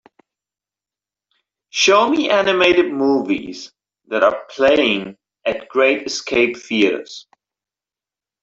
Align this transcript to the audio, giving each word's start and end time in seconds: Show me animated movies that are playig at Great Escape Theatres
Show 1.69 2.09
me 2.09 2.27
animated 2.31 2.91
movies 2.91 3.71
that 4.07 4.23
are 4.23 4.47
playig 4.49 5.15
at 5.45 5.69
Great 5.69 6.07
Escape 6.07 6.57
Theatres 6.57 7.27